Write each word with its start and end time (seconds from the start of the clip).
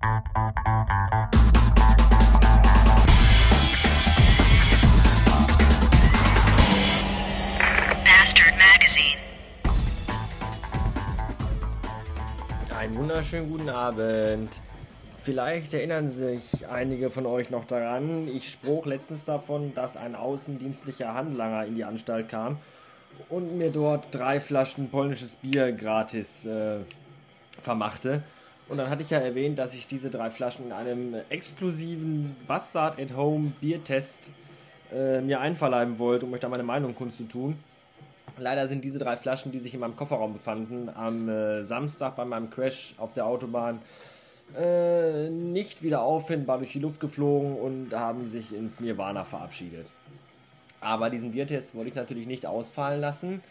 Bastard. 0.00 0.54
Einen 12.78 12.96
wunderschönen 12.96 13.50
guten 13.50 13.68
Abend. 13.68 14.50
Vielleicht 15.22 15.74
erinnern 15.74 16.08
sich 16.08 16.66
einige 16.66 17.10
von 17.10 17.26
euch 17.26 17.50
noch 17.50 17.66
daran, 17.66 18.26
ich 18.26 18.52
sprach 18.52 18.86
letztens 18.86 19.26
davon, 19.26 19.74
dass 19.74 19.98
ein 19.98 20.14
außendienstlicher 20.14 21.12
Handlanger 21.12 21.66
in 21.66 21.74
die 21.74 21.84
Anstalt 21.84 22.30
kam 22.30 22.56
und 23.28 23.58
mir 23.58 23.70
dort 23.70 24.14
drei 24.14 24.40
Flaschen 24.40 24.90
polnisches 24.90 25.36
Bier 25.36 25.72
gratis 25.72 26.46
äh, 26.46 26.78
vermachte. 27.60 28.22
Und 28.70 28.76
dann 28.76 28.88
hatte 28.88 29.02
ich 29.02 29.10
ja 29.10 29.18
erwähnt, 29.18 29.58
dass 29.58 29.74
ich 29.74 29.88
diese 29.88 30.10
drei 30.10 30.30
Flaschen 30.30 30.66
in 30.66 30.72
einem 30.72 31.16
exklusiven 31.28 32.36
Bastard 32.46 33.00
at 33.00 33.16
Home 33.16 33.52
Biertest 33.60 34.30
äh, 34.94 35.20
mir 35.20 35.40
einverleiben 35.40 35.98
wollte, 35.98 36.24
um 36.24 36.32
euch 36.32 36.40
da 36.40 36.48
meine 36.48 36.62
Meinung 36.62 36.94
kundzutun. 36.94 37.56
Leider 38.38 38.68
sind 38.68 38.84
diese 38.84 39.00
drei 39.00 39.16
Flaschen, 39.16 39.50
die 39.50 39.58
sich 39.58 39.74
in 39.74 39.80
meinem 39.80 39.96
Kofferraum 39.96 40.34
befanden, 40.34 40.88
am 40.88 41.28
äh, 41.28 41.64
Samstag 41.64 42.14
bei 42.14 42.24
meinem 42.24 42.48
Crash 42.48 42.94
auf 42.98 43.12
der 43.12 43.26
Autobahn 43.26 43.80
äh, 44.56 45.28
nicht 45.30 45.82
wieder 45.82 46.02
auffindbar 46.02 46.58
durch 46.58 46.70
die 46.70 46.78
Luft 46.78 47.00
geflogen 47.00 47.56
und 47.56 47.92
haben 47.92 48.30
sich 48.30 48.54
ins 48.54 48.78
Nirvana 48.78 49.24
verabschiedet. 49.24 49.88
Aber 50.80 51.10
diesen 51.10 51.32
Biertest 51.32 51.74
wollte 51.74 51.88
ich 51.88 51.96
natürlich 51.96 52.28
nicht 52.28 52.46
ausfallen 52.46 53.00
lassen. 53.00 53.42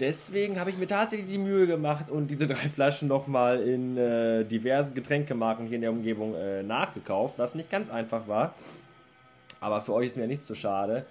Deswegen 0.00 0.58
habe 0.58 0.70
ich 0.70 0.78
mir 0.78 0.86
tatsächlich 0.86 1.28
die 1.28 1.38
Mühe 1.38 1.66
gemacht 1.66 2.08
und 2.08 2.28
diese 2.28 2.46
drei 2.48 2.68
Flaschen 2.68 3.08
nochmal 3.08 3.60
in 3.60 3.96
äh, 3.96 4.44
diversen 4.44 4.94
Getränkemarken 4.94 5.66
hier 5.66 5.76
in 5.76 5.82
der 5.82 5.90
Umgebung 5.90 6.34
äh, 6.34 6.62
nachgekauft, 6.62 7.38
was 7.38 7.54
nicht 7.54 7.70
ganz 7.70 7.90
einfach 7.90 8.26
war. 8.28 8.54
Aber 9.60 9.82
für 9.82 9.92
euch 9.94 10.08
ist 10.08 10.16
mir 10.16 10.26
nichts 10.26 10.46
zu 10.46 10.54
schade. 10.54 11.04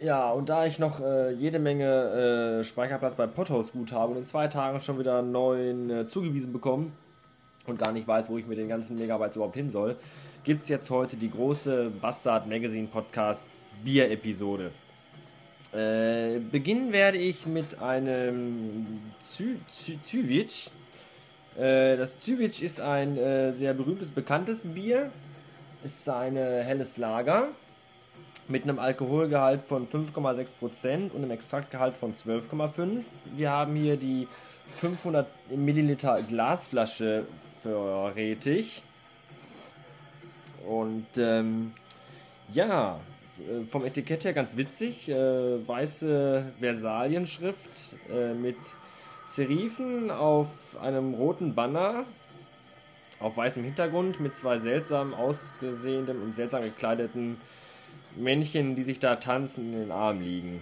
Ja, 0.00 0.30
und 0.30 0.48
da 0.48 0.66
ich 0.66 0.78
noch 0.78 1.00
äh, 1.00 1.32
jede 1.32 1.58
Menge 1.58 2.60
äh, 2.60 2.64
Speicherplatz 2.64 3.16
bei 3.16 3.26
Pothouse 3.26 3.72
gut 3.72 3.92
habe 3.92 4.12
und 4.12 4.18
in 4.18 4.24
zwei 4.24 4.46
Tagen 4.46 4.80
schon 4.80 4.98
wieder 4.98 5.18
einen 5.18 5.32
neuen 5.32 5.90
äh, 5.90 6.06
zugewiesen 6.06 6.52
bekommen 6.52 6.92
und 7.66 7.78
gar 7.78 7.92
nicht 7.92 8.06
weiß, 8.06 8.30
wo 8.30 8.38
ich 8.38 8.46
mit 8.46 8.58
den 8.58 8.68
ganzen 8.68 8.98
Megabytes 8.98 9.36
überhaupt 9.36 9.56
hin 9.56 9.70
soll, 9.70 9.96
gibt 10.44 10.60
es 10.60 10.68
jetzt 10.68 10.90
heute 10.90 11.16
die 11.16 11.30
große 11.30 11.90
Bastard 12.00 12.46
Magazine 12.46 12.86
Podcast 12.86 13.48
Bier-Episode. 13.84 14.70
Äh, 15.72 16.38
beginnen 16.38 16.92
werde 16.92 17.18
ich 17.18 17.46
mit 17.46 17.80
einem 17.80 18.86
Zywitsch. 19.20 20.68
Äh, 21.58 21.96
das 21.96 22.20
Zywitsch 22.20 22.62
ist 22.62 22.80
ein 22.80 23.18
äh, 23.18 23.52
sehr 23.52 23.74
berühmtes, 23.74 24.10
bekanntes 24.10 24.62
Bier. 24.62 25.10
Ist 25.84 26.08
ein 26.08 26.36
helles 26.36 26.96
Lager 26.96 27.48
mit 28.48 28.64
einem 28.64 28.78
Alkoholgehalt 28.78 29.62
von 29.62 29.86
5,6% 29.86 31.12
und 31.12 31.16
einem 31.16 31.30
Extraktgehalt 31.30 31.96
von 31.96 32.14
12,5%. 32.14 33.04
Wir 33.36 33.50
haben 33.50 33.76
hier 33.76 33.96
die 33.96 34.26
500 34.76 35.26
Milliliter 35.50 36.22
Glasflasche 36.22 37.24
vorrätig. 37.62 38.82
Und 40.66 41.06
ähm, 41.16 41.72
ja, 42.52 42.96
äh, 42.96 43.17
vom 43.70 43.84
Etikett 43.84 44.24
her 44.24 44.32
ganz 44.32 44.56
witzig. 44.56 45.08
Äh, 45.08 45.66
weiße 45.66 46.52
Versalienschrift 46.60 47.96
äh, 48.10 48.34
mit 48.34 48.56
Serifen 49.26 50.10
auf 50.10 50.76
einem 50.80 51.14
roten 51.14 51.54
Banner 51.54 52.04
auf 53.20 53.36
weißem 53.36 53.64
Hintergrund 53.64 54.20
mit 54.20 54.34
zwei 54.34 54.58
seltsam 54.58 55.12
ausgesehenen 55.12 56.22
und 56.22 56.34
seltsam 56.34 56.62
gekleideten 56.62 57.36
Männchen, 58.16 58.76
die 58.76 58.84
sich 58.84 59.00
da 59.00 59.16
tanzen 59.16 59.72
in 59.72 59.80
den 59.80 59.90
Armen 59.90 60.22
liegen. 60.22 60.60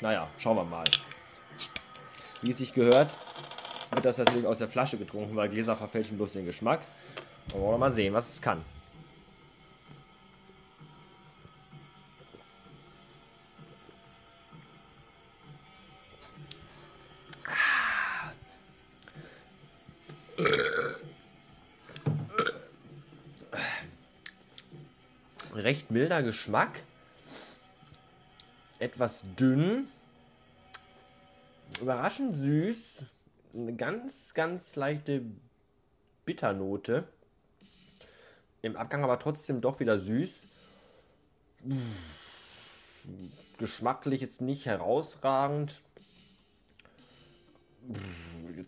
Naja, 0.00 0.28
schauen 0.38 0.56
wir 0.56 0.64
mal. 0.64 0.84
Wie 2.42 2.50
es 2.50 2.58
sich 2.58 2.74
gehört, 2.74 3.16
wird 3.92 4.04
das 4.04 4.18
natürlich 4.18 4.46
aus 4.46 4.58
der 4.58 4.68
Flasche 4.68 4.96
getrunken, 4.96 5.36
weil 5.36 5.48
Gläser 5.48 5.76
verfälschen 5.76 6.16
bloß 6.16 6.32
den 6.32 6.44
Geschmack. 6.44 6.80
wollen 7.52 7.74
wir 7.74 7.78
mal 7.78 7.92
sehen, 7.92 8.12
was 8.12 8.34
es 8.34 8.42
kann. 8.42 8.64
Recht 25.54 25.90
milder 25.90 26.22
Geschmack. 26.22 26.80
Etwas 28.78 29.24
dünn. 29.36 29.88
Überraschend 31.80 32.36
süß. 32.36 33.04
Eine 33.54 33.74
ganz, 33.74 34.34
ganz 34.34 34.76
leichte 34.76 35.22
Bitternote. 36.24 37.04
Im 38.62 38.76
Abgang 38.76 39.04
aber 39.04 39.18
trotzdem 39.18 39.60
doch 39.60 39.80
wieder 39.80 39.98
süß. 39.98 40.48
Geschmacklich 43.58 44.20
jetzt 44.20 44.40
nicht 44.40 44.66
herausragend. 44.66 45.80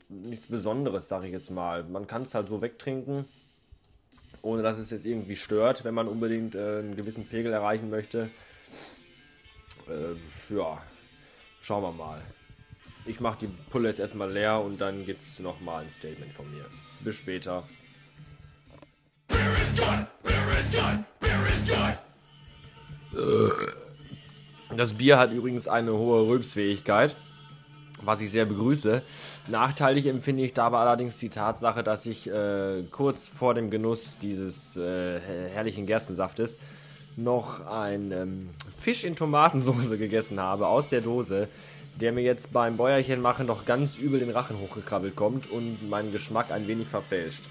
Nichts 0.08 0.48
Besonderes, 0.48 1.08
sage 1.08 1.26
ich 1.26 1.32
jetzt 1.32 1.50
mal. 1.50 1.84
Man 1.84 2.06
kann 2.06 2.22
es 2.22 2.34
halt 2.34 2.48
so 2.48 2.60
wegtrinken 2.60 3.24
ohne 4.44 4.62
dass 4.62 4.78
es 4.78 4.90
jetzt 4.90 5.06
irgendwie 5.06 5.36
stört, 5.36 5.84
wenn 5.84 5.94
man 5.94 6.06
unbedingt 6.06 6.54
äh, 6.54 6.78
einen 6.78 6.96
gewissen 6.96 7.26
Pegel 7.26 7.52
erreichen 7.52 7.90
möchte. 7.90 8.30
Äh, 9.88 10.54
ja, 10.54 10.82
schauen 11.62 11.82
wir 11.82 11.92
mal. 11.92 12.20
Ich 13.06 13.20
mache 13.20 13.40
die 13.40 13.50
Pulle 13.70 13.88
jetzt 13.88 14.00
erstmal 14.00 14.32
leer 14.32 14.60
und 14.60 14.80
dann 14.80 15.04
gibt 15.04 15.22
es 15.22 15.38
nochmal 15.38 15.84
ein 15.84 15.90
Statement 15.90 16.32
von 16.32 16.50
mir. 16.50 16.64
Bis 17.00 17.16
später. 17.16 17.64
Das 24.76 24.92
Bier 24.94 25.18
hat 25.18 25.32
übrigens 25.32 25.68
eine 25.68 25.92
hohe 25.92 26.26
Rülpsfähigkeit, 26.28 27.14
was 28.02 28.20
ich 28.20 28.30
sehr 28.30 28.44
begrüße. 28.44 29.02
Nachteilig 29.46 30.06
empfinde 30.06 30.42
ich 30.42 30.54
dabei 30.54 30.78
allerdings 30.78 31.18
die 31.18 31.28
Tatsache, 31.28 31.82
dass 31.82 32.06
ich 32.06 32.30
äh, 32.30 32.82
kurz 32.90 33.28
vor 33.28 33.52
dem 33.52 33.70
Genuss 33.70 34.18
dieses 34.18 34.76
äh, 34.76 35.20
herrlichen 35.50 35.86
Gerstensaftes 35.86 36.58
noch 37.16 37.66
ein 37.66 38.10
ähm, 38.10 38.50
Fisch 38.80 39.04
in 39.04 39.16
Tomatensauce 39.16 39.90
gegessen 39.98 40.40
habe 40.40 40.66
aus 40.66 40.88
der 40.88 41.02
Dose, 41.02 41.48
der 42.00 42.12
mir 42.12 42.22
jetzt 42.22 42.52
beim 42.52 42.78
Bäuerchen 42.78 43.20
machen 43.20 43.46
noch 43.46 43.66
ganz 43.66 43.96
übel 43.96 44.18
den 44.18 44.30
Rachen 44.30 44.58
hochgekrabbelt 44.58 45.14
kommt 45.14 45.50
und 45.50 45.88
meinen 45.90 46.10
Geschmack 46.10 46.50
ein 46.50 46.66
wenig 46.66 46.88
verfälscht. 46.88 47.42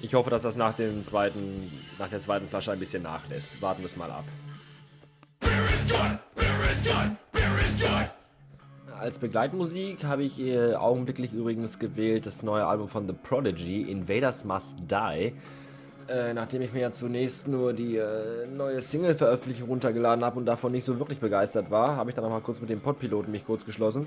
Ich 0.00 0.14
hoffe, 0.14 0.30
dass 0.30 0.42
das 0.42 0.56
nach, 0.56 0.74
dem 0.74 1.04
zweiten, 1.04 1.72
nach 1.98 2.08
der 2.08 2.20
zweiten 2.20 2.48
Flasche 2.48 2.70
ein 2.70 2.78
bisschen 2.78 3.02
nachlässt. 3.02 3.60
Warten 3.60 3.82
wir 3.82 3.86
es 3.86 3.96
mal 3.96 4.10
ab. 4.12 4.24
Als 9.00 9.18
Begleitmusik 9.18 10.04
habe 10.04 10.24
ich 10.24 10.40
äh, 10.40 10.74
augenblicklich 10.74 11.32
übrigens 11.32 11.78
gewählt 11.78 12.26
das 12.26 12.42
neue 12.42 12.66
Album 12.66 12.88
von 12.88 13.06
The 13.06 13.12
Prodigy, 13.12 13.82
Invaders 13.82 14.44
Must 14.44 14.78
Die. 14.90 15.32
Äh, 16.08 16.32
nachdem 16.32 16.62
ich 16.62 16.72
mir 16.72 16.80
ja 16.80 16.90
zunächst 16.90 17.48
nur 17.48 17.72
die 17.72 17.96
äh, 17.96 18.46
neue 18.56 18.80
Single-Veröffentlichung 18.80 19.68
runtergeladen 19.68 20.24
habe 20.24 20.38
und 20.38 20.46
davon 20.46 20.72
nicht 20.72 20.84
so 20.84 20.98
wirklich 20.98 21.18
begeistert 21.18 21.70
war, 21.70 21.96
habe 21.96 22.10
ich 22.10 22.14
dann 22.14 22.24
nochmal 22.24 22.40
kurz 22.40 22.60
mit 22.60 22.70
dem 22.70 22.80
Podpiloten 22.80 23.30
mich 23.30 23.46
kurz 23.46 23.64
geschlossen. 23.64 24.06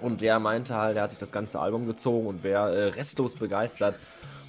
Und 0.00 0.20
der 0.20 0.40
meinte 0.40 0.74
halt, 0.74 0.96
der 0.96 1.04
hat 1.04 1.10
sich 1.10 1.20
das 1.20 1.32
ganze 1.32 1.60
Album 1.60 1.86
gezogen 1.86 2.26
und 2.26 2.42
wäre 2.42 2.74
äh, 2.74 2.84
restlos 2.88 3.36
begeistert. 3.36 3.94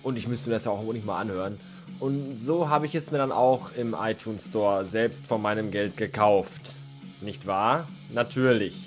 Und 0.01 0.17
ich 0.17 0.27
müsste 0.27 0.49
mir 0.49 0.55
das 0.55 0.65
ja 0.65 0.71
auch 0.71 0.91
nicht 0.91 1.05
mal 1.05 1.19
anhören. 1.19 1.57
Und 1.99 2.39
so 2.39 2.69
habe 2.69 2.87
ich 2.87 2.95
es 2.95 3.11
mir 3.11 3.19
dann 3.19 3.31
auch 3.31 3.73
im 3.77 3.95
iTunes 3.99 4.47
Store 4.47 4.85
selbst 4.85 5.27
von 5.27 5.41
meinem 5.41 5.71
Geld 5.71 5.97
gekauft. 5.97 6.73
Nicht 7.21 7.45
wahr? 7.47 7.87
Natürlich. 8.13 8.84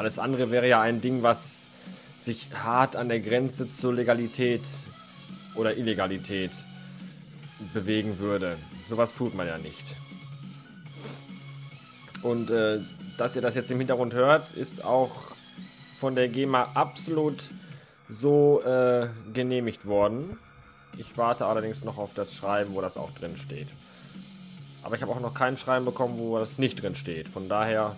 Alles 0.00 0.18
andere 0.18 0.50
wäre 0.50 0.66
ja 0.66 0.80
ein 0.80 1.02
Ding, 1.02 1.22
was 1.22 1.68
sich 2.16 2.48
hart 2.54 2.96
an 2.96 3.10
der 3.10 3.20
Grenze 3.20 3.70
zur 3.70 3.92
Legalität 3.92 4.62
oder 5.56 5.76
Illegalität 5.76 6.52
bewegen 7.74 8.18
würde. 8.18 8.56
Sowas 8.88 9.14
tut 9.14 9.34
man 9.34 9.46
ja 9.46 9.58
nicht. 9.58 9.96
Und 12.22 12.48
äh, 12.48 12.78
dass 13.18 13.36
ihr 13.36 13.42
das 13.42 13.54
jetzt 13.54 13.70
im 13.70 13.76
Hintergrund 13.76 14.14
hört, 14.14 14.52
ist 14.54 14.86
auch 14.86 15.10
von 15.98 16.14
der 16.14 16.28
GEMA 16.28 16.68
absolut 16.72 17.50
so 18.08 18.62
äh, 18.62 19.06
genehmigt 19.34 19.84
worden. 19.84 20.38
Ich 20.96 21.18
warte 21.18 21.44
allerdings 21.44 21.84
noch 21.84 21.98
auf 21.98 22.14
das 22.14 22.32
Schreiben, 22.32 22.72
wo 22.72 22.80
das 22.80 22.96
auch 22.96 23.10
drin 23.10 23.36
steht. 23.36 23.68
Aber 24.82 24.96
ich 24.96 25.02
habe 25.02 25.12
auch 25.12 25.20
noch 25.20 25.34
kein 25.34 25.58
Schreiben 25.58 25.84
bekommen, 25.84 26.16
wo 26.16 26.38
das 26.38 26.56
nicht 26.56 26.82
drin 26.82 26.96
steht. 26.96 27.28
Von 27.28 27.50
daher 27.50 27.96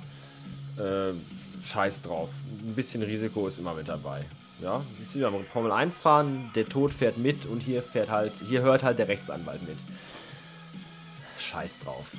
äh, 0.79 1.13
scheiß 1.65 2.03
drauf. 2.03 2.31
Ein 2.63 2.75
bisschen 2.75 3.03
Risiko 3.03 3.49
ist 3.49 3.59
immer 3.59 3.75
mit 3.75 3.89
dabei. 3.89 4.25
Ja, 4.61 4.81
siehst 4.99 5.15
du 5.15 5.19
ja, 5.19 5.33
Formel 5.53 5.73
1 5.73 5.99
fahren, 5.99 6.51
der 6.55 6.67
Tod 6.67 6.93
fährt 6.93 7.19
mit 7.19 7.47
und 7.47 7.61
hier 7.61 7.83
fährt 7.83 8.11
halt, 8.11 8.33
hier 8.49 8.63
hört 8.63 8.85
halt 8.85 8.99
der 8.99 9.09
Rechtsanwalt 9.09 9.63
mit. 9.63 9.77
Scheiß 11.39 11.81
drauf. 11.81 12.13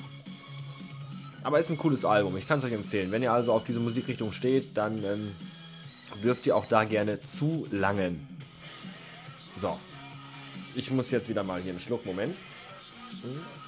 Aber 1.44 1.60
ist 1.60 1.70
ein 1.70 1.78
cooles 1.78 2.04
Album, 2.04 2.36
ich 2.38 2.48
kann 2.48 2.60
es 2.60 2.66
euch 2.66 2.74
empfehlen. 2.74 3.12
Wenn 3.12 3.24
ihr 3.24 3.32
also 3.32 3.54
auf 3.54 3.64
diese 3.64 3.80
Musikrichtung 3.80 4.34
steht, 4.34 4.76
dann 4.76 5.04
ähm, 5.04 5.32
dürft 6.22 6.46
ihr 6.46 6.56
auch 6.56 6.66
da 6.66 6.84
gerne 6.84 7.22
zu 7.22 7.68
langen. 7.72 8.28
So. 9.58 9.78
Ich 10.76 10.90
muss 10.90 11.12
jetzt 11.12 11.30
wieder 11.30 11.44
mal 11.44 11.62
hier 11.62 11.72
einen 11.72 11.80
Schluck, 11.80 12.06
Moment. 12.06 12.36
Hm. 13.22 13.63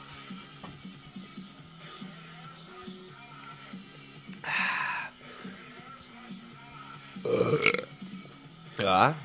Ja. 8.77 9.15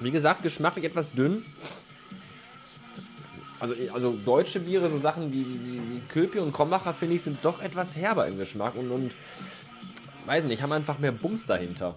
Wie 0.00 0.10
gesagt, 0.10 0.42
geschmacklich 0.42 0.84
etwas 0.84 1.12
dünn. 1.12 1.44
Also, 3.58 3.74
also 3.94 4.12
deutsche 4.24 4.60
Biere, 4.60 4.90
so 4.90 4.98
Sachen 4.98 5.32
wie, 5.32 5.46
wie, 5.46 5.80
wie 5.80 6.00
Köpi 6.08 6.38
und 6.38 6.52
Krombacher, 6.52 6.92
finde 6.92 7.16
ich, 7.16 7.22
sind 7.22 7.42
doch 7.42 7.62
etwas 7.62 7.96
herber 7.96 8.26
im 8.26 8.36
Geschmack 8.36 8.74
und, 8.74 8.90
und 8.90 9.12
weiß 10.26 10.44
nicht, 10.44 10.62
haben 10.62 10.72
einfach 10.72 10.98
mehr 10.98 11.12
Bums 11.12 11.46
dahinter. 11.46 11.96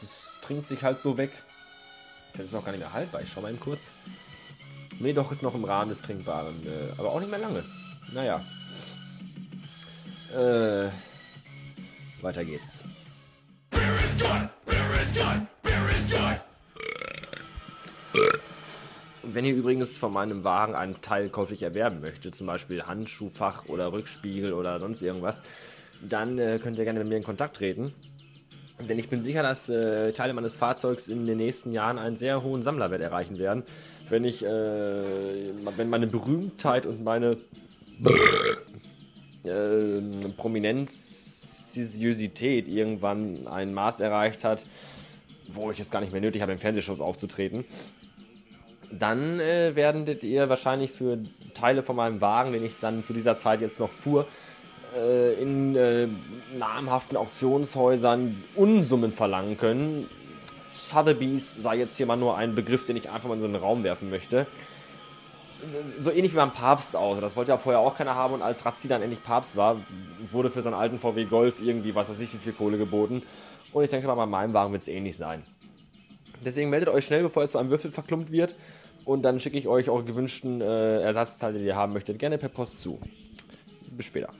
Das 0.00 0.40
trinkt 0.42 0.68
sich 0.68 0.82
halt 0.82 1.00
so 1.00 1.16
weg. 1.18 1.32
Das 2.36 2.46
ist 2.46 2.54
auch 2.54 2.64
gar 2.64 2.72
nicht 2.72 2.80
mehr 2.80 2.92
haltbar. 2.92 3.22
Ich 3.22 3.30
schau 3.32 3.40
mal 3.40 3.50
eben 3.50 3.60
kurz. 3.60 3.80
Nee, 5.00 5.12
doch, 5.12 5.32
ist 5.32 5.42
noch 5.42 5.54
im 5.54 5.64
Rahmen 5.64 5.90
des 5.90 6.02
Trinkbaren. 6.02 6.54
Äh, 6.64 6.92
aber 6.98 7.10
auch 7.10 7.20
nicht 7.20 7.30
mehr 7.30 7.40
lange. 7.40 7.64
Naja. 8.12 8.40
Äh, 10.32 10.90
weiter 12.22 12.44
geht's. 12.44 12.84
Wenn 19.22 19.44
ihr 19.44 19.54
übrigens 19.54 19.98
von 19.98 20.12
meinem 20.12 20.44
Wagen 20.44 20.74
einen 20.76 21.00
Teil 21.02 21.28
käuflich 21.28 21.62
erwerben 21.62 22.00
möchtet, 22.00 22.34
zum 22.36 22.46
Beispiel 22.46 22.84
Handschuhfach 22.84 23.66
oder 23.66 23.92
Rückspiegel 23.92 24.52
oder 24.52 24.78
sonst 24.78 25.02
irgendwas, 25.02 25.42
dann 26.08 26.38
äh, 26.38 26.60
könnt 26.62 26.78
ihr 26.78 26.84
gerne 26.84 27.00
mit 27.00 27.08
mir 27.08 27.16
in 27.16 27.24
Kontakt 27.24 27.56
treten. 27.56 27.92
Denn 28.88 28.98
ich 28.98 29.08
bin 29.08 29.22
sicher, 29.22 29.42
dass 29.42 29.68
äh, 29.68 30.12
Teile 30.12 30.34
meines 30.34 30.56
Fahrzeugs 30.56 31.08
in 31.08 31.26
den 31.26 31.38
nächsten 31.38 31.72
Jahren 31.72 31.98
einen 31.98 32.16
sehr 32.16 32.42
hohen 32.42 32.62
Sammlerwert 32.62 33.00
erreichen 33.00 33.38
werden. 33.38 33.64
Wenn 34.08 34.24
ich, 34.24 34.44
äh, 34.44 34.48
wenn 35.76 35.90
meine 35.90 36.06
Berühmtheit 36.06 36.86
und 36.86 37.02
meine 37.02 37.36
äh, 39.44 40.00
Prominenziosität 41.74 42.68
irgendwann 42.68 43.46
ein 43.48 43.74
Maß 43.74 44.00
erreicht 44.00 44.44
hat, 44.44 44.64
wo 45.48 45.70
ich 45.70 45.80
es 45.80 45.90
gar 45.90 46.00
nicht 46.00 46.12
mehr 46.12 46.20
nötig 46.20 46.42
habe, 46.42 46.52
in 46.52 46.58
Fernsehshows 46.58 47.00
aufzutreten, 47.00 47.64
dann 48.90 49.40
äh, 49.40 49.74
werdet 49.74 50.22
ihr 50.22 50.48
wahrscheinlich 50.48 50.92
für 50.92 51.18
Teile 51.54 51.82
von 51.82 51.96
meinem 51.96 52.20
Wagen, 52.20 52.52
den 52.52 52.64
ich 52.64 52.74
dann 52.80 53.04
zu 53.04 53.12
dieser 53.12 53.36
Zeit 53.36 53.60
jetzt 53.60 53.80
noch 53.80 53.90
fuhr, 53.90 54.26
äh, 54.96 55.34
in 55.34 55.74
äh, 55.76 56.06
namhaften 56.56 57.16
Auktionshäusern 57.16 58.42
Unsummen 58.54 59.12
verlangen 59.12 59.58
können. 59.58 60.08
Sotheby's 60.70 61.54
sei 61.54 61.76
jetzt 61.76 61.96
hier 61.96 62.06
mal 62.06 62.16
nur 62.16 62.36
ein 62.36 62.54
Begriff, 62.54 62.86
den 62.86 62.96
ich 62.96 63.10
einfach 63.10 63.28
mal 63.28 63.34
in 63.34 63.40
so 63.40 63.46
einen 63.46 63.56
Raum 63.56 63.84
werfen 63.84 64.10
möchte. 64.10 64.46
So 65.98 66.10
ähnlich 66.10 66.32
wie 66.32 66.36
beim 66.36 66.52
Papst 66.52 66.96
auch. 66.96 67.20
Das 67.20 67.36
wollte 67.36 67.50
ja 67.50 67.58
vorher 67.58 67.80
auch 67.80 67.96
keiner 67.96 68.14
haben 68.14 68.34
und 68.34 68.42
als 68.42 68.64
Razzi 68.64 68.88
dann 68.88 69.02
endlich 69.02 69.22
Papst 69.22 69.56
war, 69.56 69.76
wurde 70.32 70.50
für 70.50 70.62
seinen 70.62 70.74
alten 70.74 70.98
VW 70.98 71.24
Golf 71.24 71.60
irgendwie, 71.62 71.94
was 71.94 72.08
weiß 72.08 72.20
ich, 72.20 72.32
wie 72.34 72.38
viel 72.38 72.52
Kohle 72.52 72.78
geboten. 72.78 73.22
Und 73.72 73.84
ich 73.84 73.90
denke 73.90 74.06
mal, 74.06 74.14
bei 74.14 74.26
meinem 74.26 74.52
Wagen 74.52 74.72
wird 74.72 74.82
es 74.82 74.88
ähnlich 74.88 75.16
sein. 75.16 75.44
Deswegen 76.44 76.70
meldet 76.70 76.88
euch 76.88 77.04
schnell, 77.06 77.22
bevor 77.22 77.42
ihr 77.42 77.48
zu 77.48 77.58
einem 77.58 77.70
Würfel 77.70 77.90
verklumpt 77.90 78.30
wird. 78.30 78.54
Und 79.04 79.22
dann 79.22 79.40
schicke 79.40 79.58
ich 79.58 79.68
euch 79.68 79.90
eure 79.90 80.04
gewünschten 80.04 80.60
äh, 80.60 81.00
Ersatzteile, 81.00 81.58
die 81.58 81.66
ihr 81.66 81.76
haben 81.76 81.92
möchtet, 81.92 82.18
gerne 82.18 82.38
per 82.38 82.48
Post 82.48 82.80
zu. 82.80 83.00
Bis 83.90 84.06
später. 84.06 84.30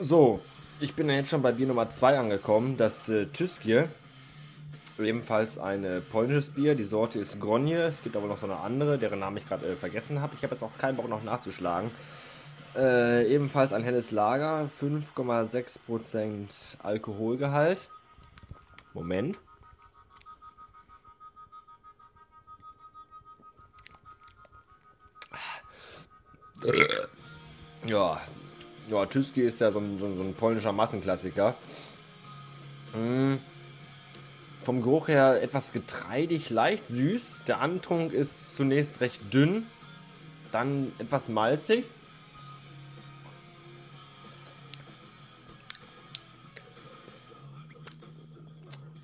So, 0.00 0.40
ich 0.80 0.94
bin 0.94 1.10
jetzt 1.10 1.30
schon 1.30 1.42
bei 1.42 1.52
Bier 1.52 1.66
Nummer 1.66 1.90
2 1.90 2.18
angekommen, 2.18 2.76
das 2.76 3.08
äh, 3.08 3.26
Tyskje. 3.26 3.88
Ebenfalls 4.98 5.58
ein 5.58 5.84
polnisches 6.10 6.50
Bier, 6.50 6.74
die 6.74 6.84
Sorte 6.84 7.20
ist 7.20 7.40
Gronje. 7.40 7.82
Es 7.84 8.02
gibt 8.02 8.16
aber 8.16 8.26
noch 8.26 8.38
so 8.38 8.46
eine 8.46 8.58
andere, 8.58 8.98
deren 8.98 9.20
Namen 9.20 9.36
ich 9.36 9.48
gerade 9.48 9.66
äh, 9.66 9.76
vergessen 9.76 10.20
habe. 10.20 10.34
Ich 10.36 10.42
habe 10.42 10.54
jetzt 10.54 10.62
auch 10.64 10.76
keinen 10.78 10.96
Bock 10.96 11.08
noch 11.08 11.22
nachzuschlagen. 11.22 11.90
Äh, 12.76 13.32
ebenfalls 13.32 13.72
ein 13.72 13.82
helles 13.84 14.10
Lager, 14.10 14.68
5,6% 14.80 16.48
Alkoholgehalt. 16.82 17.88
Moment. 18.92 19.38
Ja, 27.84 28.20
ja, 28.90 29.06
Tüski 29.06 29.42
ist 29.42 29.60
ja 29.60 29.70
so 29.70 29.78
ein, 29.78 29.98
so 29.98 30.12
so 30.14 30.22
ein 30.22 30.34
polnischer 30.34 30.72
Massenklassiker. 30.72 31.54
Hm. 32.92 33.38
Vom 34.68 34.82
Geruch 34.82 35.08
her 35.08 35.42
etwas 35.42 35.72
getreidig, 35.72 36.50
leicht 36.50 36.86
süß. 36.86 37.44
Der 37.48 37.62
Antrunk 37.62 38.12
ist 38.12 38.54
zunächst 38.54 39.00
recht 39.00 39.32
dünn, 39.32 39.66
dann 40.52 40.92
etwas 40.98 41.30
malzig. 41.30 41.86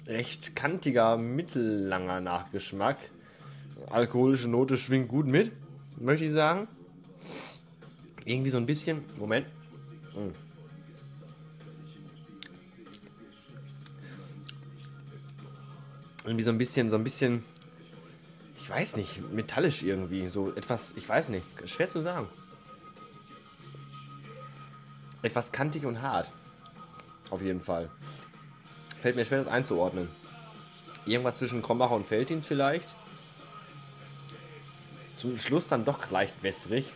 Recht 0.06 0.54
kantiger, 0.54 1.16
mittellanger 1.16 2.20
Nachgeschmack. 2.20 2.98
Alkoholische 3.88 4.48
Note 4.48 4.76
schwingt 4.76 5.08
gut 5.08 5.26
mit, 5.26 5.50
möchte 5.96 6.26
ich 6.26 6.32
sagen 6.32 6.68
irgendwie 8.26 8.50
so 8.50 8.58
ein 8.58 8.66
bisschen. 8.66 9.02
Moment. 9.18 9.46
Hm. 10.12 10.32
Irgendwie 16.24 16.42
so 16.42 16.50
ein 16.50 16.58
bisschen, 16.58 16.90
so 16.90 16.96
ein 16.96 17.04
bisschen. 17.04 17.44
Ich 18.58 18.68
weiß 18.68 18.96
nicht, 18.96 19.32
metallisch 19.32 19.82
irgendwie. 19.82 20.28
So 20.28 20.52
etwas, 20.54 20.96
ich 20.96 21.08
weiß 21.08 21.28
nicht, 21.28 21.44
schwer 21.66 21.86
zu 21.86 22.00
sagen. 22.00 22.28
Etwas 25.22 25.52
kantig 25.52 25.84
und 25.84 26.02
hart. 26.02 26.30
Auf 27.30 27.42
jeden 27.42 27.62
Fall. 27.62 27.90
Fällt 29.02 29.16
mir 29.16 29.24
schwer, 29.24 29.44
das 29.44 29.52
einzuordnen. 29.52 30.08
Irgendwas 31.06 31.38
zwischen 31.38 31.62
Krombacher 31.62 31.94
und 31.94 32.06
Feldins 32.06 32.46
vielleicht. 32.46 32.88
Zum 35.18 35.38
Schluss 35.38 35.68
dann 35.68 35.84
doch 35.84 36.10
leicht 36.10 36.42
wässrig. 36.42 36.86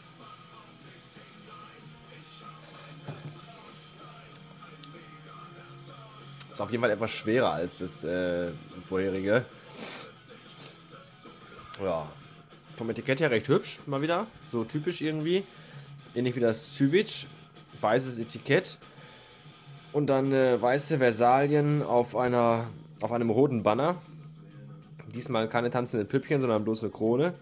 Ist 6.58 6.62
auf 6.62 6.72
jeden 6.72 6.80
Fall 6.80 6.90
etwas 6.90 7.12
schwerer 7.12 7.52
als 7.52 7.78
das 7.78 8.02
äh, 8.02 8.48
vorherige. 8.88 9.44
Ja. 11.80 12.04
Vom 12.76 12.90
Etikett 12.90 13.20
her 13.20 13.30
recht 13.30 13.46
hübsch, 13.46 13.78
mal 13.86 14.02
wieder. 14.02 14.26
So 14.50 14.64
typisch 14.64 15.00
irgendwie. 15.00 15.44
Ähnlich 16.16 16.34
wie 16.34 16.40
das 16.40 16.74
Zyvic. 16.74 17.28
Weißes 17.80 18.18
Etikett. 18.18 18.76
Und 19.92 20.08
dann 20.08 20.32
äh, 20.32 20.60
weiße 20.60 20.98
Versalien 20.98 21.84
auf 21.84 22.16
einer 22.16 22.66
auf 23.02 23.12
einem 23.12 23.30
roten 23.30 23.62
Banner. 23.62 23.94
Diesmal 25.14 25.48
keine 25.48 25.70
tanzenden 25.70 26.08
Püppchen, 26.08 26.40
sondern 26.40 26.64
bloß 26.64 26.82
eine 26.82 26.90
Krone. 26.90 27.34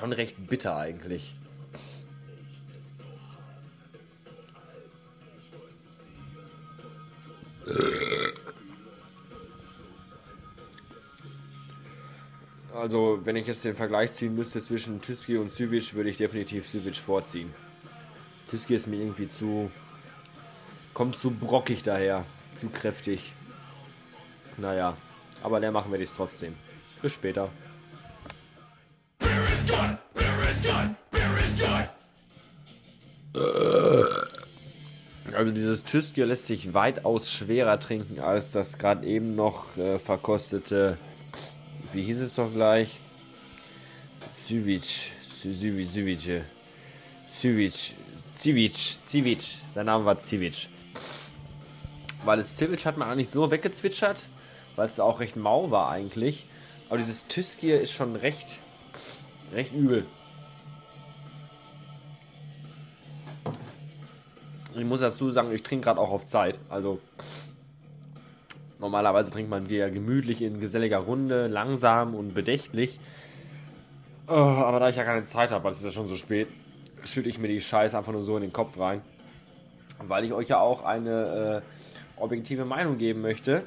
schon 0.06 0.14
recht 0.14 0.48
bitter 0.48 0.78
eigentlich. 0.78 1.34
Also, 12.76 13.20
wenn 13.24 13.36
ich 13.36 13.48
jetzt 13.48 13.66
den 13.66 13.76
Vergleich 13.76 14.12
ziehen 14.12 14.36
müsste 14.36 14.62
zwischen 14.62 15.02
Tyski 15.02 15.38
und 15.38 15.52
Syvic, 15.52 15.96
würde 15.96 16.12
ich 16.12 16.18
definitiv 16.18 16.70
Syvic 16.70 16.98
vorziehen. 16.98 17.52
Tyski 18.52 18.76
ist 18.76 18.86
mir 18.86 18.98
irgendwie 18.98 19.28
zu. 19.28 19.72
kommt 20.94 21.18
zu 21.18 21.32
brockig 21.32 21.82
daher, 21.82 22.26
zu 22.56 22.70
kräftig. 22.70 23.34
Naja, 24.58 24.96
aber 25.42 25.60
der 25.60 25.72
machen 25.72 25.92
wir 25.92 25.98
dies 25.98 26.14
trotzdem. 26.14 26.54
Bis 27.02 27.14
später. 27.14 27.50
Also 35.46 35.58
dieses 35.58 35.84
Tüskier 35.84 36.26
lässt 36.26 36.48
sich 36.48 36.74
weitaus 36.74 37.30
schwerer 37.30 37.80
trinken 37.80 38.20
als 38.20 38.52
das 38.52 38.80
gerade 38.80 39.06
eben 39.06 39.36
noch 39.36 39.78
äh, 39.78 40.00
verkostete, 40.00 40.98
wie 41.94 42.02
hieß 42.02 42.20
es 42.22 42.34
doch 42.34 42.52
gleich? 42.52 42.90
Civic, 44.32 44.82
Civic, 45.40 45.88
Civic, 45.88 46.44
Civic, 47.30 47.74
Civic, 48.36 48.76
Civic. 49.06 49.44
Sein 49.76 49.86
Name 49.86 50.04
war 50.04 50.18
Civic. 50.18 50.68
Weil 52.24 52.38
das 52.38 52.58
Civic 52.58 52.84
hat 52.84 52.98
man 52.98 53.08
eigentlich 53.08 53.30
so 53.30 53.52
weggezwitschert, 53.52 54.26
weil 54.76 54.88
es 54.88 55.00
auch 55.00 55.20
recht 55.20 55.36
mau 55.36 55.70
war 55.70 55.92
eigentlich. 55.92 56.46
Aber 56.90 56.98
dieses 56.98 57.28
Tyskier 57.28 57.80
ist 57.80 57.92
schon 57.92 58.16
recht, 58.16 58.58
recht 59.54 59.76
übel. 59.76 60.08
Ich 64.86 64.90
muss 64.90 65.00
dazu 65.00 65.32
sagen, 65.32 65.52
ich 65.52 65.64
trinke 65.64 65.86
gerade 65.86 66.00
auch 66.00 66.12
auf 66.12 66.28
Zeit. 66.28 66.60
Also 66.70 67.00
normalerweise 68.78 69.32
trinkt 69.32 69.50
man 69.50 69.68
ja 69.68 69.90
gemütlich 69.90 70.44
in 70.44 70.60
geselliger 70.60 71.00
Runde, 71.00 71.48
langsam 71.48 72.14
und 72.14 72.36
bedächtlich. 72.36 73.00
Oh, 74.28 74.34
aber 74.34 74.80
da 74.80 74.88
ich 74.88 74.96
ja 74.96 75.04
keine 75.04 75.26
Zeit 75.26 75.50
habe, 75.50 75.64
weil 75.64 75.72
es 75.72 75.80
ist 75.80 75.86
ja 75.86 75.92
schon 75.92 76.06
so 76.06 76.18
spät, 76.18 76.48
schütte 77.04 77.30
ich 77.30 77.40
mir 77.40 77.48
die 77.48 77.62
Scheiße 77.62 77.98
einfach 77.98 78.12
nur 78.12 78.22
so 78.22 78.36
in 78.36 78.44
den 78.44 78.54
Kopf 78.54 78.78
rein. 78.78 79.02
Weil 80.04 80.24
ich 80.24 80.34
euch 80.34 80.50
ja 80.50 80.60
auch 80.60 80.86
eine 80.86 81.64
äh, 81.64 82.22
objektive 82.22 82.66
Meinung 82.66 83.00
geben 83.00 83.22
möchte. 83.22 83.64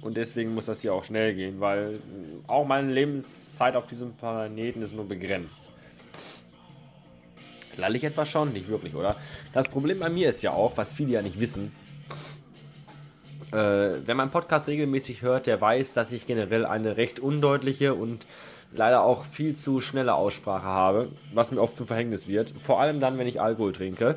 Und 0.00 0.16
deswegen 0.16 0.54
muss 0.54 0.66
das 0.66 0.80
hier 0.80 0.94
auch 0.94 1.04
schnell 1.04 1.34
gehen, 1.34 1.58
weil 1.58 1.98
auch 2.46 2.64
meine 2.64 2.92
Lebenszeit 2.92 3.74
auf 3.74 3.88
diesem 3.88 4.12
Planeten 4.12 4.80
ist 4.82 4.94
nur 4.94 5.08
begrenzt. 5.08 5.71
Lall 7.76 7.96
ich 7.96 8.04
etwa 8.04 8.26
schon? 8.26 8.52
Nicht 8.52 8.68
wirklich, 8.68 8.94
oder? 8.94 9.16
Das 9.52 9.68
Problem 9.68 9.98
bei 9.98 10.08
mir 10.08 10.28
ist 10.28 10.42
ja 10.42 10.52
auch, 10.52 10.76
was 10.76 10.92
viele 10.92 11.12
ja 11.12 11.22
nicht 11.22 11.40
wissen. 11.40 11.72
Äh, 13.52 14.00
wer 14.06 14.14
meinen 14.14 14.30
Podcast 14.30 14.68
regelmäßig 14.68 15.22
hört, 15.22 15.46
der 15.46 15.60
weiß, 15.60 15.92
dass 15.92 16.12
ich 16.12 16.26
generell 16.26 16.64
eine 16.64 16.96
recht 16.96 17.20
undeutliche 17.20 17.94
und 17.94 18.24
leider 18.72 19.02
auch 19.02 19.24
viel 19.24 19.54
zu 19.54 19.80
schnelle 19.80 20.14
Aussprache 20.14 20.64
habe, 20.64 21.08
was 21.34 21.50
mir 21.50 21.60
oft 21.60 21.76
zum 21.76 21.86
Verhängnis 21.86 22.28
wird. 22.28 22.52
Vor 22.62 22.80
allem 22.80 23.00
dann, 23.00 23.18
wenn 23.18 23.26
ich 23.26 23.40
Alkohol 23.40 23.72
trinke. 23.72 24.16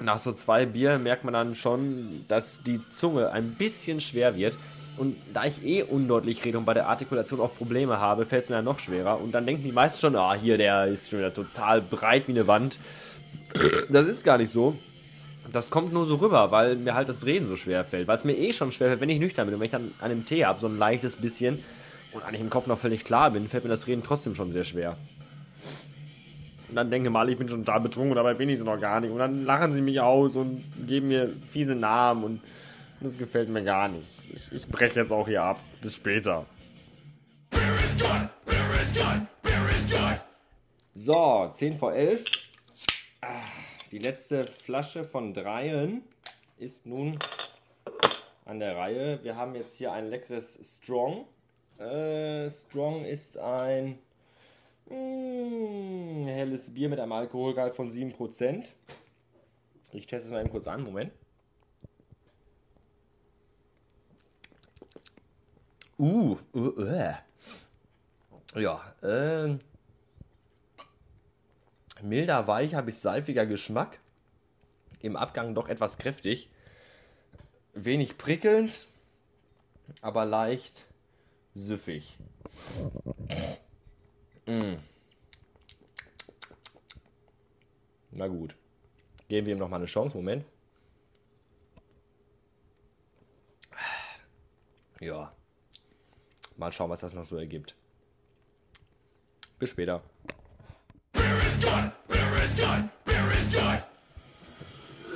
Nach 0.00 0.18
so 0.18 0.32
zwei 0.32 0.66
Bier 0.66 0.98
merkt 0.98 1.22
man 1.22 1.32
dann 1.32 1.54
schon, 1.54 2.24
dass 2.26 2.64
die 2.64 2.80
Zunge 2.88 3.30
ein 3.30 3.54
bisschen 3.54 4.00
schwer 4.00 4.36
wird. 4.36 4.56
Und 4.96 5.16
da 5.32 5.44
ich 5.44 5.64
eh 5.64 5.82
undeutlich 5.82 6.44
rede 6.44 6.58
und 6.58 6.64
bei 6.64 6.74
der 6.74 6.88
Artikulation 6.88 7.40
oft 7.40 7.56
Probleme 7.56 7.98
habe, 7.98 8.26
fällt 8.26 8.44
es 8.44 8.50
mir 8.50 8.56
dann 8.56 8.64
noch 8.64 8.78
schwerer. 8.78 9.20
Und 9.20 9.32
dann 9.32 9.46
denken 9.46 9.64
die 9.64 9.72
meisten 9.72 10.00
schon, 10.00 10.16
ah, 10.16 10.34
hier, 10.34 10.58
der 10.58 10.86
ist 10.86 11.10
schon 11.10 11.18
wieder 11.18 11.32
total 11.32 11.80
breit 11.80 12.28
wie 12.28 12.32
eine 12.32 12.46
Wand. 12.46 12.78
Das 13.88 14.06
ist 14.06 14.24
gar 14.24 14.38
nicht 14.38 14.52
so. 14.52 14.76
Das 15.50 15.70
kommt 15.70 15.92
nur 15.92 16.06
so 16.06 16.16
rüber, 16.16 16.50
weil 16.50 16.76
mir 16.76 16.94
halt 16.94 17.08
das 17.08 17.26
Reden 17.26 17.48
so 17.48 17.56
schwer 17.56 17.84
fällt. 17.84 18.06
Weil 18.06 18.16
es 18.16 18.24
mir 18.24 18.34
eh 18.34 18.52
schon 18.52 18.70
schwer 18.72 18.88
fällt, 18.88 19.00
wenn 19.00 19.10
ich 19.10 19.18
nüchtern 19.18 19.46
bin 19.46 19.54
und 19.54 19.60
wenn 19.60 19.66
ich 19.66 19.72
dann 19.72 19.92
an 20.00 20.10
dem 20.10 20.24
Tee 20.24 20.44
habe, 20.44 20.60
so 20.60 20.66
ein 20.66 20.78
leichtes 20.78 21.16
bisschen 21.16 21.58
und 22.12 22.22
eigentlich 22.24 22.42
im 22.42 22.50
Kopf 22.50 22.66
noch 22.66 22.78
völlig 22.78 23.04
klar 23.04 23.30
bin, 23.30 23.48
fällt 23.48 23.64
mir 23.64 23.70
das 23.70 23.86
Reden 23.86 24.02
trotzdem 24.02 24.34
schon 24.34 24.52
sehr 24.52 24.64
schwer. 24.64 24.96
Und 26.68 26.76
dann 26.76 26.90
denke 26.90 27.10
mal, 27.10 27.28
ich 27.28 27.36
bin 27.36 27.48
schon 27.48 27.64
da 27.64 27.78
betrunken, 27.78 28.14
dabei 28.14 28.34
bin 28.34 28.48
ich 28.48 28.58
es 28.58 28.64
noch 28.64 28.80
gar 28.80 29.00
nicht. 29.00 29.10
Und 29.10 29.18
dann 29.18 29.44
lachen 29.44 29.72
sie 29.72 29.82
mich 29.82 30.00
aus 30.00 30.36
und 30.36 30.64
geben 30.86 31.08
mir 31.08 31.28
fiese 31.50 31.74
Namen 31.74 32.24
und 32.24 32.40
das 33.02 33.18
gefällt 33.18 33.48
mir 33.48 33.64
gar 33.64 33.88
nicht. 33.88 34.10
Ich, 34.32 34.52
ich 34.52 34.66
breche 34.66 35.00
jetzt 35.00 35.12
auch 35.12 35.26
hier 35.26 35.42
ab. 35.42 35.60
Bis 35.80 35.96
später. 35.96 36.46
So, 40.94 41.48
10 41.50 41.76
vor 41.76 41.94
11. 41.94 42.24
Ah, 43.20 43.28
die 43.90 43.98
letzte 43.98 44.46
Flasche 44.46 45.04
von 45.04 45.34
dreien 45.34 46.02
ist 46.58 46.86
nun 46.86 47.18
an 48.44 48.60
der 48.60 48.76
Reihe. 48.76 49.22
Wir 49.22 49.36
haben 49.36 49.54
jetzt 49.54 49.76
hier 49.76 49.92
ein 49.92 50.06
leckeres 50.06 50.60
Strong. 50.62 51.26
Äh, 51.78 52.50
Strong 52.50 53.04
ist 53.04 53.38
ein 53.38 53.98
mm, 54.86 56.26
helles 56.26 56.72
Bier 56.72 56.88
mit 56.88 57.00
einem 57.00 57.12
Alkoholgehalt 57.12 57.74
von 57.74 57.90
7%. 57.90 58.72
Ich 59.92 60.06
teste 60.06 60.28
es 60.28 60.32
mal 60.32 60.40
eben 60.40 60.50
kurz 60.50 60.68
an. 60.68 60.82
Moment. 60.84 61.12
Uh, 66.02 66.36
uh, 66.52 66.58
uh. 66.58 67.14
Ja, 68.56 68.82
äh, 69.02 69.56
milder, 72.02 72.48
weicher 72.48 72.82
bis 72.82 73.02
seifiger 73.02 73.46
Geschmack. 73.46 74.00
Im 74.98 75.14
Abgang 75.14 75.54
doch 75.54 75.68
etwas 75.68 75.98
kräftig. 75.98 76.50
Wenig 77.74 78.18
prickelnd, 78.18 78.88
aber 80.00 80.24
leicht 80.24 80.88
süffig. 81.54 82.18
Mm. 84.46 84.74
Na 88.10 88.26
gut. 88.26 88.56
Geben 89.28 89.46
wir 89.46 89.54
ihm 89.54 89.60
noch 89.60 89.68
mal 89.68 89.76
eine 89.76 89.86
Chance. 89.86 90.16
Moment. 90.16 90.44
Ja. 94.98 95.32
Mal 96.62 96.70
schauen, 96.70 96.90
was 96.90 97.00
das 97.00 97.14
noch 97.14 97.26
so 97.26 97.36
ergibt. 97.36 97.74
Bis 99.58 99.70
später. 99.70 100.00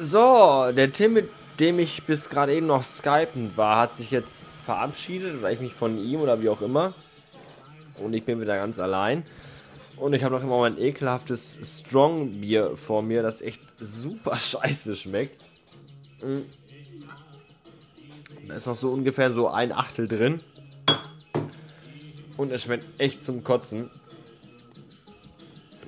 So, 0.00 0.72
der 0.72 0.90
Tim, 0.90 1.12
mit 1.12 1.28
dem 1.60 1.78
ich 1.78 2.02
bis 2.02 2.30
gerade 2.30 2.52
eben 2.52 2.66
noch 2.66 2.82
skypen 2.82 3.56
war, 3.56 3.82
hat 3.82 3.94
sich 3.94 4.10
jetzt 4.10 4.60
verabschiedet, 4.62 5.38
oder 5.38 5.52
ich 5.52 5.60
mich 5.60 5.72
von 5.72 5.96
ihm 5.96 6.20
oder 6.20 6.42
wie 6.42 6.48
auch 6.48 6.62
immer. 6.62 6.94
Und 7.98 8.12
ich 8.14 8.24
bin 8.24 8.40
wieder 8.40 8.58
ganz 8.58 8.80
allein. 8.80 9.22
Und 9.98 10.14
ich 10.14 10.24
habe 10.24 10.34
noch 10.34 10.42
immer 10.42 10.58
mein 10.58 10.78
ekelhaftes 10.78 11.60
Strong 11.62 12.40
Bier 12.40 12.76
vor 12.76 13.02
mir, 13.02 13.22
das 13.22 13.40
echt 13.40 13.60
super 13.78 14.36
scheiße 14.36 14.96
schmeckt. 14.96 15.40
Mm. 16.22 16.40
Da 18.48 18.54
ist 18.56 18.66
noch 18.66 18.74
so 18.74 18.90
ungefähr 18.90 19.30
so 19.30 19.46
ein 19.46 19.70
Achtel 19.70 20.08
drin. 20.08 20.40
Und 22.37 22.52
es 22.52 22.62
schmeckt 22.62 23.00
echt 23.00 23.23
zum 23.23 23.43
Kotzen. 23.43 23.90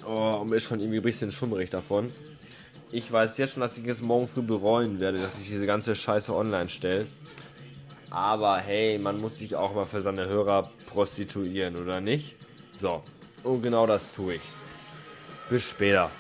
Oh, 0.07 0.39
und 0.41 0.49
mir 0.49 0.57
ist 0.57 0.65
schon 0.65 0.81
irgendwie 0.81 0.99
ein 0.99 1.03
bisschen 1.03 1.33
schummrig 1.33 1.71
davon. 1.71 2.11
Ich 2.91 3.13
weiß 3.13 3.37
jetzt 3.37 3.53
schon, 3.53 3.61
dass 3.61 3.77
ich 3.77 3.87
es 3.87 4.01
morgen 4.01 4.27
früh 4.27 4.41
bereuen 4.41 4.99
werde, 5.01 5.19
dass 5.19 5.39
ich 5.39 5.49
diese 5.49 5.67
ganze 5.67 5.95
Scheiße 5.95 6.35
online 6.35 6.71
stelle. 6.71 7.07
Aber 8.11 8.57
hey, 8.57 8.99
man 8.99 9.21
muss 9.21 9.39
sich 9.39 9.55
auch 9.55 9.75
mal 9.75 9.85
für 9.85 10.01
seine 10.01 10.27
Hörer 10.27 10.71
prostituieren, 10.87 11.77
oder 11.77 12.01
nicht? 12.01 12.37
So, 12.81 13.03
und 13.45 13.63
genau 13.63 13.87
das 13.87 14.13
tue 14.13 14.37
ich. 14.37 14.41
Bis 15.51 15.65
später. 15.65 16.11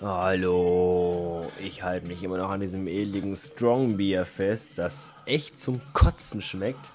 Hallo, 0.00 1.39
ich 1.58 1.82
halte 1.82 2.06
mich 2.06 2.22
immer 2.22 2.38
noch 2.38 2.50
an 2.50 2.60
diesem 2.60 2.86
edligen 2.86 3.36
Strong 3.36 3.96
Beer 3.96 4.26
fest, 4.26 4.78
das 4.78 5.14
echt 5.26 5.60
zum 5.60 5.80
Kotzen 5.92 6.42
schmeckt. 6.42 6.90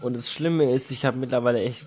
Und 0.00 0.16
das 0.16 0.30
Schlimme 0.30 0.72
ist, 0.72 0.90
ich 0.90 1.04
habe 1.04 1.16
mittlerweile 1.16 1.62
echt 1.62 1.86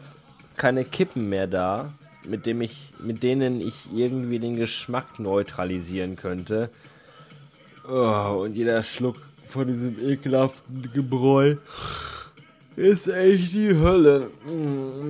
keine 0.57 0.83
Kippen 0.85 1.29
mehr 1.29 1.47
da, 1.47 1.91
mit, 2.27 2.45
dem 2.45 2.61
ich, 2.61 2.93
mit 2.99 3.23
denen 3.23 3.61
ich 3.61 3.87
irgendwie 3.93 4.39
den 4.39 4.55
Geschmack 4.55 5.19
neutralisieren 5.19 6.15
könnte. 6.15 6.69
Oh, 7.87 8.43
und 8.43 8.53
jeder 8.53 8.83
Schluck 8.83 9.17
von 9.49 9.67
diesem 9.67 9.97
ekelhaften 10.07 10.91
Gebräu 10.93 11.55
ist 12.75 13.07
echt 13.07 13.53
die 13.53 13.75
Hölle. 13.75 14.29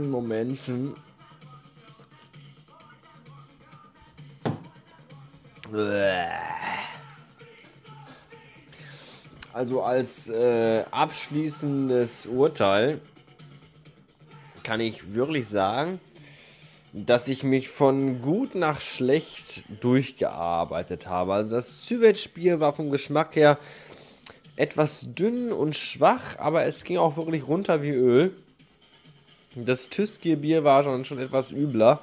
Momentchen. 0.10 0.96
Also 9.54 9.82
als 9.82 10.30
äh, 10.30 10.84
abschließendes 10.92 12.28
Urteil 12.28 13.02
kann 14.64 14.80
ich 14.80 15.14
wirklich 15.14 15.48
sagen, 15.50 16.00
dass 16.94 17.28
ich 17.28 17.44
mich 17.44 17.70
von 17.70 18.22
gut 18.22 18.56
nach 18.56 18.80
schlecht 18.80 19.64
durchgearbeitet 19.82 21.08
habe. 21.08 21.34
Also 21.34 21.56
das 21.56 21.86
Süwetsch-Bier 21.88 22.60
war 22.60 22.74
vom 22.74 22.92
Geschmack 22.92 23.36
her 23.36 23.58
etwas 24.56 25.08
dünn 25.14 25.52
und 25.52 25.76
schwach, 25.76 26.38
aber 26.38 26.66
es 26.66 26.84
ging 26.84 26.98
auch 26.98 27.18
wirklich 27.18 27.48
runter 27.48 27.82
wie 27.82 27.90
Öl. 27.90 28.32
Das 29.56 29.90
Tüskier-Bier 29.90 30.64
war 30.64 30.84
schon, 30.84 31.04
schon 31.04 31.20
etwas 31.20 31.52
übler 31.52 32.00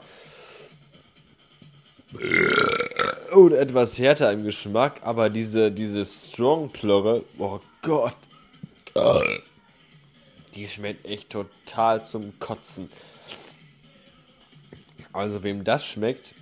und 3.35 3.53
etwas 3.53 3.99
härter 3.99 4.33
im 4.33 4.45
Geschmack, 4.45 5.01
aber 5.03 5.29
diese, 5.29 5.71
diese 5.71 6.05
Strong-Plörre, 6.05 7.23
oh 7.39 7.61
Gott, 7.83 8.15
die 10.55 10.69
schmeckt 10.69 11.07
echt 11.07 11.31
total 11.31 12.05
zum 12.05 12.39
Kotzen. 12.39 12.91
Also 15.13 15.43
wem 15.43 15.65
das 15.65 15.85
schmeckt, 15.85 16.35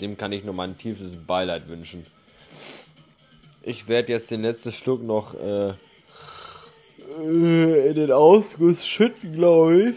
dem 0.00 0.16
kann 0.16 0.32
ich 0.32 0.44
nur 0.44 0.54
mein 0.54 0.76
tiefstes 0.76 1.16
Beileid 1.16 1.68
wünschen. 1.68 2.04
Ich 3.62 3.88
werde 3.88 4.12
jetzt 4.12 4.30
den 4.30 4.42
letzten 4.42 4.72
Schluck 4.72 5.02
noch 5.02 5.34
äh, 5.34 5.72
in 7.22 7.94
den 7.94 8.12
Ausguss 8.12 8.86
schütten, 8.86 9.34
glaube 9.34 9.90
ich. 9.90 9.96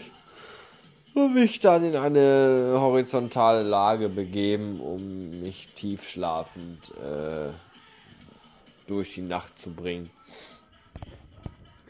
Und 1.18 1.34
mich 1.34 1.58
dann 1.58 1.82
in 1.82 1.96
eine 1.96 2.78
horizontale 2.80 3.64
Lage 3.64 4.08
begeben, 4.08 4.80
um 4.80 5.40
mich 5.40 5.66
tiefschlafend 5.74 6.92
äh, 7.02 7.50
durch 8.86 9.14
die 9.14 9.22
Nacht 9.22 9.58
zu 9.58 9.70
bringen. 9.70 10.10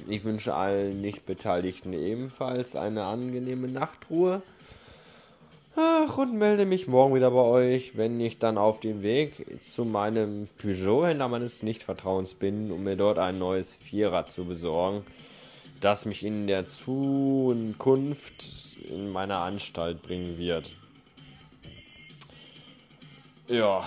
Ich 0.08 0.24
wünsche 0.24 0.54
allen 0.54 1.02
Nicht-Beteiligten 1.02 1.92
ebenfalls 1.92 2.74
eine 2.74 3.04
angenehme 3.04 3.68
Nachtruhe. 3.68 4.40
Ach, 5.76 6.16
und 6.16 6.38
melde 6.38 6.64
mich 6.64 6.88
morgen 6.88 7.14
wieder 7.14 7.30
bei 7.30 7.42
euch, 7.42 7.98
wenn 7.98 8.18
ich 8.20 8.38
dann 8.38 8.56
auf 8.56 8.80
dem 8.80 9.02
Weg 9.02 9.62
zu 9.62 9.84
meinem 9.84 10.48
Peugeot-Händler 10.56 11.28
meines 11.28 11.62
Nichtvertrauens 11.62 12.32
bin, 12.32 12.72
um 12.72 12.82
mir 12.82 12.96
dort 12.96 13.18
ein 13.18 13.38
neues 13.38 13.74
Vierrad 13.74 14.32
zu 14.32 14.46
besorgen, 14.46 15.04
das 15.80 16.04
mich 16.04 16.24
in 16.24 16.46
der 16.46 16.66
Zukunft 16.66 18.46
in 18.88 19.10
meine 19.10 19.36
Anstalt 19.36 20.02
bringen 20.02 20.38
wird. 20.38 20.70
Ja, 23.48 23.86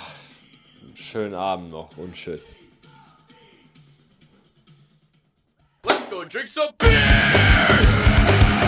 schönen 0.96 1.36
Abend 1.36 1.72
noch 1.72 1.98
und 1.98 2.14
tschüss. 2.14 2.58
Let's 5.86 6.10
go 6.10 6.24
drink 6.24 6.48
some 6.48 6.74
beer! 6.78 6.90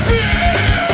Beer! 0.08 0.93